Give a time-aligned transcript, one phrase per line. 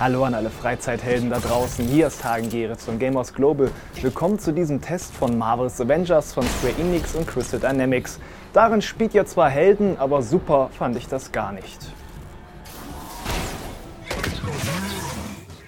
[0.00, 3.68] Hallo an alle Freizeithelden da draußen, hier ist Hagen Geritz von Gamers Global.
[4.00, 8.20] Willkommen zu diesem Test von Marvel's Avengers von Square Enix und Crystal Dynamics.
[8.52, 11.92] Darin spielt ihr zwar Helden, aber super fand ich das gar nicht.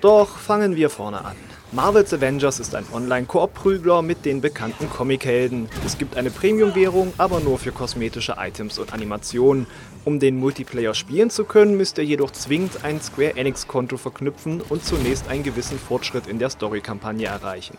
[0.00, 1.49] Doch fangen wir vorne an.
[1.72, 5.68] Marvel's Avengers ist ein Online-Koop-Prügler mit den bekannten Comic-Helden.
[5.86, 9.68] Es gibt eine Premium-Währung, aber nur für kosmetische Items und Animationen.
[10.04, 14.84] Um den Multiplayer spielen zu können, müsst ihr jedoch zwingend ein Square Enix-Konto verknüpfen und
[14.84, 17.78] zunächst einen gewissen Fortschritt in der Story-Kampagne erreichen.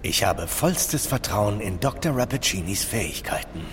[0.00, 2.16] Ich habe vollstes Vertrauen in Dr.
[2.16, 3.66] Rappacinis Fähigkeiten.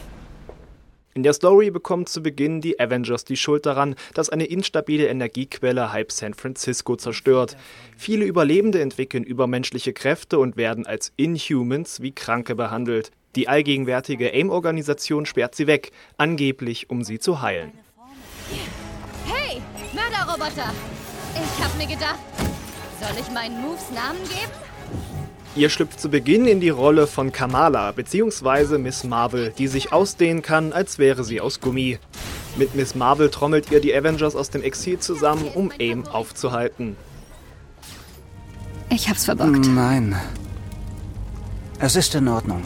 [1.17, 5.93] In der Story bekommen zu Beginn die Avengers die Schuld daran, dass eine instabile Energiequelle
[5.93, 7.55] halb San Francisco zerstört.
[7.95, 13.11] Viele Überlebende entwickeln übermenschliche Kräfte und werden als Inhumans wie Kranke behandelt.
[13.37, 17.71] Die allgegenwärtige AIM-Organisation sperrt sie weg, angeblich um sie zu heilen.
[19.25, 19.61] Hey,
[19.93, 20.73] Mörderroboter!
[21.33, 22.19] Ich hab mir gedacht,
[22.99, 24.64] soll ich meinen Moves Namen geben?
[25.55, 28.77] Ihr schlüpft zu Beginn in die Rolle von Kamala bzw.
[28.77, 31.97] Miss Marvel, die sich ausdehnen kann, als wäre sie aus Gummi.
[32.57, 36.97] Mit Miss Marvel trommelt ihr die Avengers aus dem Exil zusammen, um AIM aufzuhalten.
[38.89, 39.65] Ich hab's verbockt.
[39.67, 40.15] Nein.
[41.79, 42.61] Es ist in Ordnung.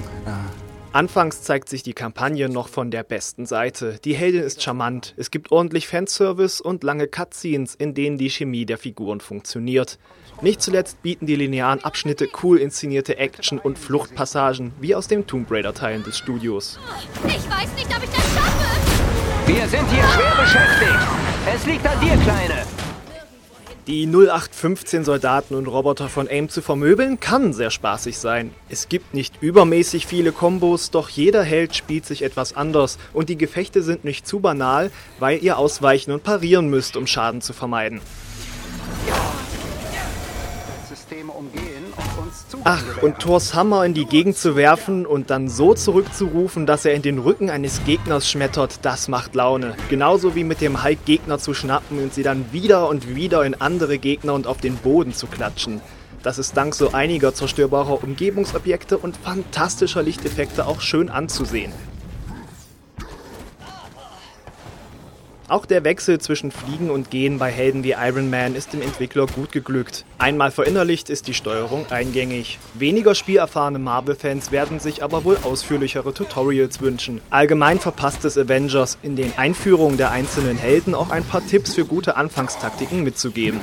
[0.92, 4.00] Anfangs zeigt sich die Kampagne noch von der besten Seite.
[4.04, 8.66] Die Heldin ist charmant, es gibt ordentlich Fanservice und lange Cutscenes, in denen die Chemie
[8.66, 10.00] der Figuren funktioniert.
[10.42, 15.52] Nicht zuletzt bieten die linearen Abschnitte cool inszenierte Action- und Fluchtpassagen, wie aus dem Tomb
[15.52, 16.80] Raider-Teilen des Studios.
[17.28, 18.70] Ich weiß nicht, ob ich das schaffe!
[19.45, 21.08] Wir sind hier schwer beschäftigt.
[21.54, 22.69] Es liegt an dir, Kleine.
[23.90, 28.54] Die 0815 Soldaten und Roboter von AIM zu vermöbeln kann sehr spaßig sein.
[28.70, 33.36] Es gibt nicht übermäßig viele Kombos, doch jeder Held spielt sich etwas anders und die
[33.36, 37.99] Gefechte sind nicht zu banal, weil ihr ausweichen und parieren müsst, um Schaden zu vermeiden.
[42.64, 46.94] Ach, und Thors Hammer in die Gegend zu werfen und dann so zurückzurufen, dass er
[46.94, 49.76] in den Rücken eines Gegners schmettert, das macht Laune.
[49.90, 53.60] Genauso wie mit dem Hulk Gegner zu schnappen und sie dann wieder und wieder in
[53.60, 55.82] andere Gegner und auf den Boden zu klatschen.
[56.23, 61.72] Das ist dank so einiger zerstörbarer Umgebungsobjekte und fantastischer Lichteffekte auch schön anzusehen.
[65.49, 69.26] Auch der Wechsel zwischen Fliegen und Gehen bei Helden wie Iron Man ist dem Entwickler
[69.26, 70.05] gut geglückt.
[70.20, 72.60] Einmal verinnerlicht ist die Steuerung eingängig.
[72.76, 77.20] Weniger spielerfahrene Marvel-Fans werden sich aber wohl ausführlichere Tutorials wünschen.
[77.32, 81.86] Allgemein verpasst es Avengers, in den Einführungen der einzelnen Helden auch ein paar Tipps für
[81.86, 83.60] gute Anfangstaktiken mitzugeben.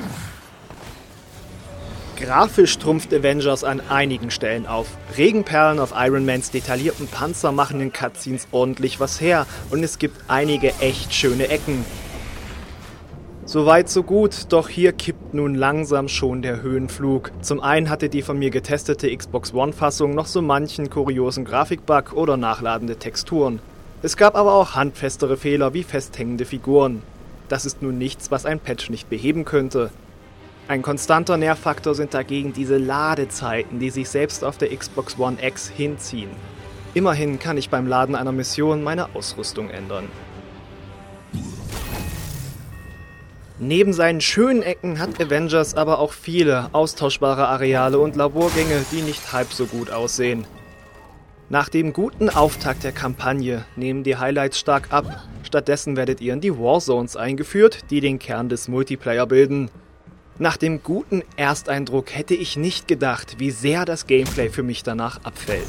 [2.19, 4.87] Grafisch trumpft Avengers an einigen Stellen auf.
[5.17, 10.17] Regenperlen auf Iron Mans detaillierten Panzer machen in Cutscenes ordentlich was her und es gibt
[10.27, 11.85] einige echt schöne Ecken.
[13.45, 17.31] Soweit so gut, doch hier kippt nun langsam schon der Höhenflug.
[17.41, 22.35] Zum einen hatte die von mir getestete Xbox One-Fassung noch so manchen kuriosen Grafikbug oder
[22.35, 23.59] nachladende Texturen.
[24.01, 27.03] Es gab aber auch handfestere Fehler wie festhängende Figuren.
[27.47, 29.91] Das ist nun nichts, was ein Patch nicht beheben könnte.
[30.69, 35.69] Ein konstanter Nervfaktor sind dagegen diese Ladezeiten, die sich selbst auf der Xbox One X
[35.69, 36.29] hinziehen.
[36.93, 40.09] Immerhin kann ich beim Laden einer Mission meine Ausrüstung ändern.
[43.59, 49.31] Neben seinen schönen Ecken hat Avengers aber auch viele austauschbare Areale und Laborgänge, die nicht
[49.31, 50.45] halb so gut aussehen.
[51.49, 55.23] Nach dem guten Auftakt der Kampagne nehmen die Highlights stark ab.
[55.43, 59.71] Stattdessen werdet ihr in die Warzones eingeführt, die den Kern des Multiplayer bilden.
[60.39, 65.23] Nach dem guten Ersteindruck hätte ich nicht gedacht, wie sehr das Gameplay für mich danach
[65.23, 65.67] abfällt.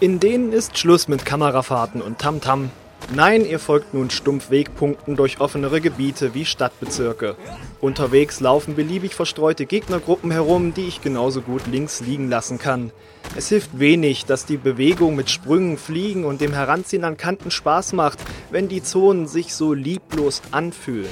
[0.00, 2.64] In denen ist Schluss mit Kamerafahrten und Tamtam.
[2.64, 2.68] -Tam.
[3.14, 7.36] Nein, ihr folgt nun stumpf Wegpunkten durch offenere Gebiete wie Stadtbezirke.
[7.80, 12.92] Unterwegs laufen beliebig verstreute Gegnergruppen herum, die ich genauso gut links liegen lassen kann.
[13.34, 17.94] Es hilft wenig, dass die Bewegung mit Sprüngen, Fliegen und dem Heranziehen an Kanten Spaß
[17.94, 18.18] macht,
[18.50, 21.08] wenn die Zonen sich so lieblos anfühlen.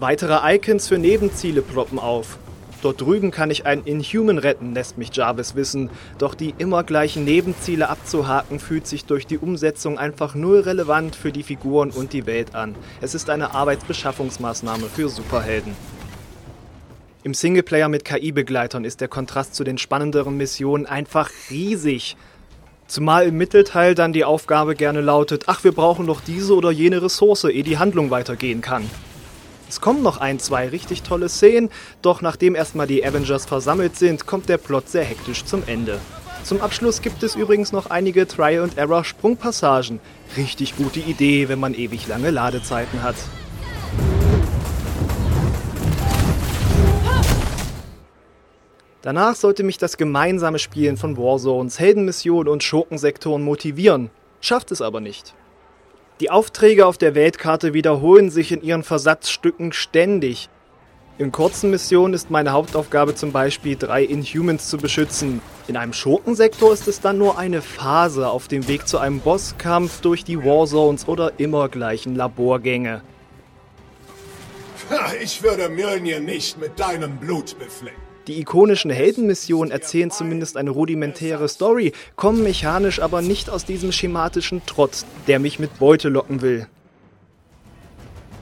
[0.00, 2.38] Weitere Icons für Nebenziele ploppen auf.
[2.80, 5.90] Dort drüben kann ich einen Inhuman retten, lässt mich Jarvis wissen.
[6.16, 11.32] Doch die immer gleichen Nebenziele abzuhaken, fühlt sich durch die Umsetzung einfach null relevant für
[11.32, 12.76] die Figuren und die Welt an.
[13.02, 15.76] Es ist eine Arbeitsbeschaffungsmaßnahme für Superhelden.
[17.22, 22.16] Im Singleplayer mit KI-Begleitern ist der Kontrast zu den spannenderen Missionen einfach riesig.
[22.86, 27.02] Zumal im Mittelteil dann die Aufgabe gerne lautet, ach, wir brauchen noch diese oder jene
[27.02, 28.88] Ressource, ehe die Handlung weitergehen kann.
[29.70, 31.70] Es kommen noch ein, zwei richtig tolle Szenen,
[32.02, 36.00] doch nachdem erstmal die Avengers versammelt sind, kommt der Plot sehr hektisch zum Ende.
[36.42, 40.00] Zum Abschluss gibt es übrigens noch einige Trial and Error Sprungpassagen.
[40.36, 43.14] Richtig gute Idee, wenn man ewig lange Ladezeiten hat.
[49.02, 54.10] Danach sollte mich das gemeinsame Spielen von Warzones, Heldenmissionen und Schurkensektoren motivieren.
[54.40, 55.32] Schafft es aber nicht.
[56.20, 60.50] Die Aufträge auf der Weltkarte wiederholen sich in ihren Versatzstücken ständig.
[61.16, 65.40] In kurzen Missionen ist meine Hauptaufgabe zum Beispiel, drei Inhumans zu beschützen.
[65.66, 70.02] In einem Schurkensektor ist es dann nur eine Phase auf dem Weg zu einem Bosskampf
[70.02, 73.00] durch die Warzones oder immer gleichen Laborgänge.
[75.22, 78.09] Ich würde Mjölnir nicht mit deinem Blut beflecken.
[78.26, 84.62] Die ikonischen Heldenmissionen erzählen zumindest eine rudimentäre Story, kommen mechanisch aber nicht aus diesem schematischen
[84.66, 86.66] Trotz, der mich mit Beute locken will.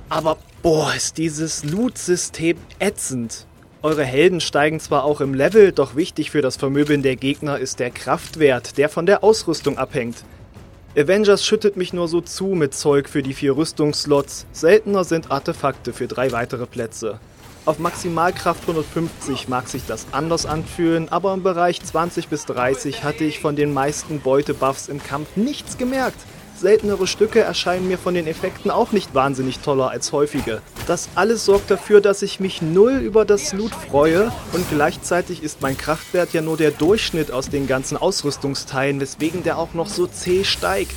[0.09, 3.47] Aber boah, ist dieses Loot-System ätzend.
[3.81, 7.79] Eure Helden steigen zwar auch im Level, doch wichtig für das Vermöbeln der Gegner ist
[7.79, 10.25] der Kraftwert, der von der Ausrüstung abhängt.
[10.97, 15.93] Avengers schüttet mich nur so zu mit Zeug für die vier Rüstungsslots, seltener sind Artefakte
[15.93, 17.21] für drei weitere Plätze.
[17.69, 23.25] Auf Maximalkraft 150 mag sich das anders anfühlen, aber im Bereich 20 bis 30 hatte
[23.25, 26.17] ich von den meisten Beutebuffs im Kampf nichts gemerkt.
[26.57, 30.63] Seltenere Stücke erscheinen mir von den Effekten auch nicht wahnsinnig toller als häufige.
[30.87, 35.61] Das alles sorgt dafür, dass ich mich null über das Loot freue und gleichzeitig ist
[35.61, 40.07] mein Kraftwert ja nur der Durchschnitt aus den ganzen Ausrüstungsteilen, weswegen der auch noch so
[40.07, 40.97] zäh steigt.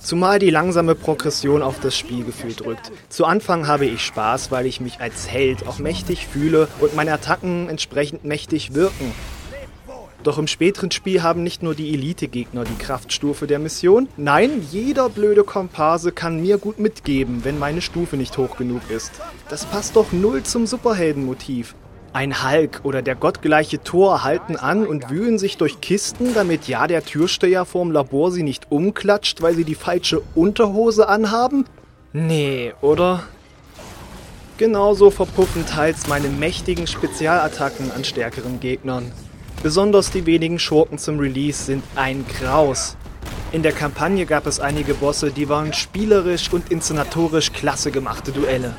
[0.00, 2.90] Zumal die langsame Progression auf das Spielgefühl drückt.
[3.10, 7.12] Zu Anfang habe ich Spaß, weil ich mich als Held auch mächtig fühle und meine
[7.12, 9.12] Attacken entsprechend mächtig wirken.
[10.22, 15.08] Doch im späteren Spiel haben nicht nur die Elite-Gegner die Kraftstufe der Mission, nein, jeder
[15.08, 19.12] blöde Komparse kann mir gut mitgeben, wenn meine Stufe nicht hoch genug ist.
[19.48, 21.74] Das passt doch null zum Superheldenmotiv.
[22.12, 26.88] Ein Hulk oder der gottgleiche Thor halten an und wühlen sich durch Kisten, damit ja
[26.88, 31.66] der Türsteher vorm Labor sie nicht umklatscht, weil sie die falsche Unterhose anhaben?
[32.12, 33.22] Nee, oder?
[34.58, 39.12] Genauso verpuffen teils meine mächtigen Spezialattacken an stärkeren Gegnern.
[39.62, 42.96] Besonders die wenigen Schurken zum Release sind ein Graus.
[43.52, 48.74] In der Kampagne gab es einige Bosse, die waren spielerisch und inszenatorisch klasse gemachte Duelle.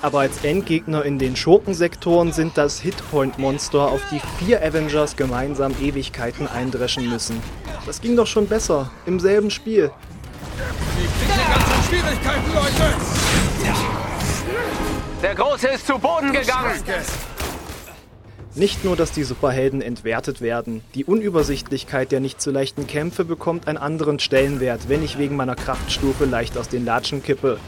[0.00, 6.46] Aber als Endgegner in den Schurkensektoren sind das Hitpoint-Monster, auf die vier Avengers gemeinsam Ewigkeiten
[6.46, 7.42] eindreschen müssen.
[7.84, 9.90] Das ging doch schon besser, im selben Spiel.
[15.20, 16.80] Der Große ist zu Boden gegangen!
[18.54, 23.68] Nicht nur, dass die Superhelden entwertet werden, die Unübersichtlichkeit der nicht zu leichten Kämpfe bekommt
[23.68, 27.58] einen anderen Stellenwert, wenn ich wegen meiner Kraftstufe leicht aus den Latschen kippe.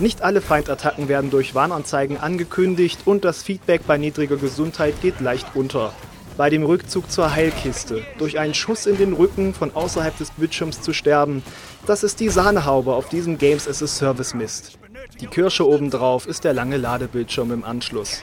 [0.00, 5.48] Nicht alle Feindattacken werden durch Warnanzeigen angekündigt und das Feedback bei niedriger Gesundheit geht leicht
[5.54, 5.92] unter.
[6.36, 10.82] Bei dem Rückzug zur Heilkiste, durch einen Schuss in den Rücken von außerhalb des Bildschirms
[10.82, 11.42] zu sterben,
[11.84, 14.78] das ist die Sahnehaube auf diesem Games as a Service Mist.
[15.20, 18.22] Die Kirsche obendrauf ist der lange Ladebildschirm im Anschluss.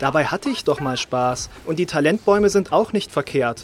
[0.00, 3.62] Dabei hatte ich doch mal Spaß und die Talentbäume sind auch nicht verkehrt.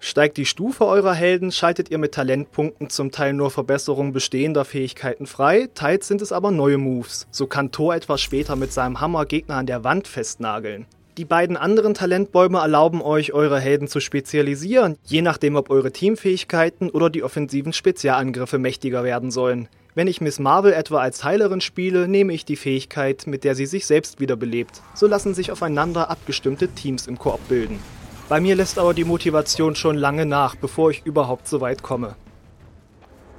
[0.00, 5.26] Steigt die Stufe eurer Helden, schaltet ihr mit Talentpunkten zum Teil nur Verbesserungen bestehender Fähigkeiten
[5.26, 7.26] frei, teils sind es aber neue Moves.
[7.30, 10.86] So kann Thor etwas später mit seinem Hammer Gegner an der Wand festnageln.
[11.18, 16.90] Die beiden anderen Talentbäume erlauben euch, eure Helden zu spezialisieren, je nachdem, ob eure Teamfähigkeiten
[16.90, 19.68] oder die offensiven Spezialangriffe mächtiger werden sollen.
[19.96, 23.66] Wenn ich Miss Marvel etwa als Heilerin spiele, nehme ich die Fähigkeit, mit der sie
[23.66, 24.80] sich selbst wiederbelebt.
[24.94, 27.80] So lassen sich aufeinander abgestimmte Teams im Koop bilden.
[28.28, 32.14] Bei mir lässt aber die Motivation schon lange nach, bevor ich überhaupt so weit komme.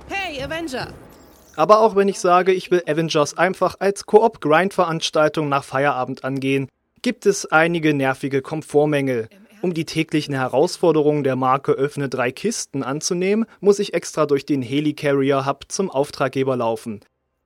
[0.08, 0.88] Hey, Avenger!
[1.55, 6.69] Aber auch wenn ich sage, ich will Avengers einfach als Koop-Grind-Veranstaltung nach Feierabend angehen,
[7.01, 9.29] gibt es einige nervige Komfortmängel.
[9.62, 14.62] Um die täglichen Herausforderungen der Marke Öffne drei Kisten anzunehmen, muss ich extra durch den
[14.62, 17.01] Helicarrier Hub zum Auftraggeber laufen.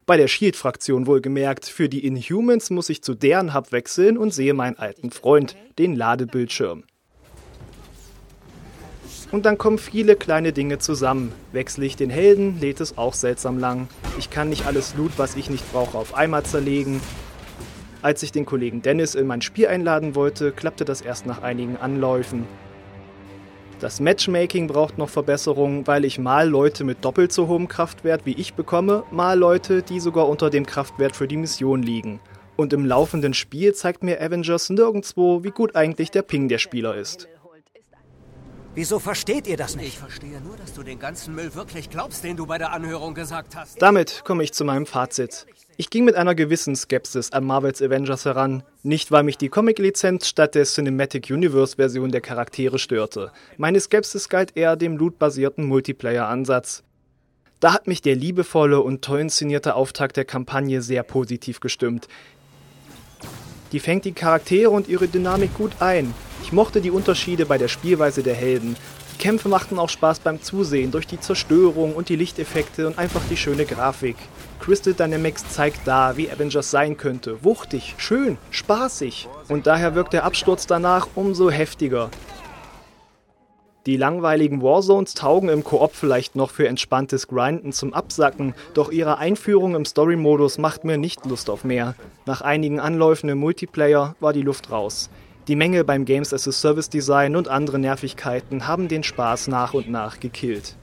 [0.05, 4.53] Bei der Shield-Fraktion wohlgemerkt, für die Inhumans muss ich zu deren Hub wechseln und sehe
[4.53, 6.83] meinen alten Freund, den Ladebildschirm.
[9.33, 11.31] Und dann kommen viele kleine Dinge zusammen.
[11.53, 13.87] Wechsle ich den Helden, lädt es auch seltsam lang.
[14.19, 17.01] Ich kann nicht alles Loot, was ich nicht brauche, auf einmal zerlegen.
[18.03, 21.77] Als ich den Kollegen Dennis in mein Spiel einladen wollte, klappte das erst nach einigen
[21.77, 22.45] Anläufen.
[23.79, 28.35] Das Matchmaking braucht noch Verbesserungen, weil ich mal Leute mit doppelt so hohem Kraftwert wie
[28.35, 32.19] ich bekomme, mal Leute, die sogar unter dem Kraftwert für die Mission liegen.
[32.55, 36.95] Und im laufenden Spiel zeigt mir Avengers nirgendwo, wie gut eigentlich der Ping der Spieler
[36.95, 37.27] ist.
[38.75, 39.89] Wieso versteht ihr das nicht?
[39.89, 43.13] Ich verstehe nur, dass du den ganzen Müll wirklich glaubst, den du bei der Anhörung
[43.13, 43.79] gesagt hast.
[43.79, 45.45] Damit komme ich zu meinem Fazit.
[45.77, 48.63] Ich ging mit einer gewissen Skepsis an Marvels Avengers heran.
[48.81, 53.31] Nicht, weil mich die Comic-Lizenz statt der Cinematic Universe-Version der Charaktere störte.
[53.57, 56.83] Meine Skepsis galt eher dem loot-basierten Multiplayer-Ansatz.
[57.59, 62.07] Da hat mich der liebevolle und toll inszenierte Auftakt der Kampagne sehr positiv gestimmt.
[63.71, 66.13] Die fängt die Charaktere und ihre Dynamik gut ein.
[66.53, 68.75] Mochte die Unterschiede bei der Spielweise der Helden.
[69.13, 73.21] Die Kämpfe machten auch Spaß beim Zusehen durch die Zerstörung und die Lichteffekte und einfach
[73.29, 74.15] die schöne Grafik.
[74.59, 77.43] Crystal Dynamics zeigt da, wie Avengers sein könnte.
[77.43, 79.27] Wuchtig, schön, spaßig.
[79.49, 82.09] Und daher wirkt der Absturz danach umso heftiger.
[83.85, 89.17] Die langweiligen Warzones taugen im Koop vielleicht noch für entspanntes Grinden zum Absacken, doch ihre
[89.17, 91.95] Einführung im Story-Modus macht mir nicht Lust auf mehr.
[92.25, 95.09] Nach einigen Anläufen im Multiplayer war die Luft raus.
[95.49, 99.73] Die Menge beim Games as a Service Design und andere Nervigkeiten haben den Spaß nach
[99.73, 100.75] und nach gekillt.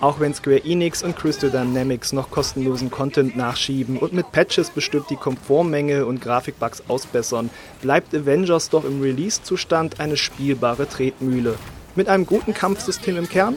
[0.00, 5.10] Auch wenn Square Enix und Crystal Dynamics noch kostenlosen Content nachschieben und mit Patches bestimmt
[5.10, 7.50] die Komfortmenge und Grafikbugs ausbessern,
[7.82, 11.56] bleibt Avengers doch im Release-Zustand eine spielbare Tretmühle.
[11.96, 13.56] Mit einem guten Kampfsystem im Kern,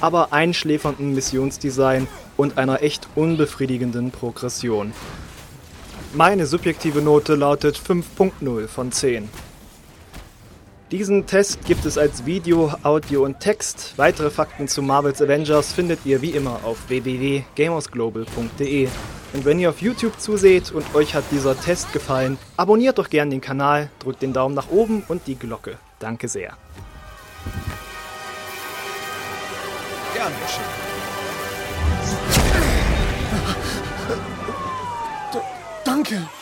[0.00, 4.92] aber einschläferndem Missionsdesign und einer echt unbefriedigenden Progression.
[6.14, 9.28] Meine subjektive Note lautet 5.0 von 10.
[10.90, 13.92] Diesen Test gibt es als Video, Audio und Text.
[13.96, 18.88] Weitere Fakten zu Marvels Avengers findet ihr wie immer auf www.gamersglobal.de.
[19.34, 23.32] Und wenn ihr auf YouTube zuseht und euch hat dieser Test gefallen, abonniert doch gerne
[23.32, 25.76] den Kanal, drückt den Daumen nach oben und die Glocke.
[25.98, 26.56] Danke sehr.
[30.14, 30.77] Gern geschehen.
[36.10, 36.37] Danke.